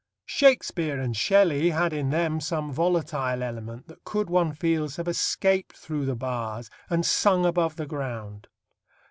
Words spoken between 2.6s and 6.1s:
volatile element that could, one feels, have escaped through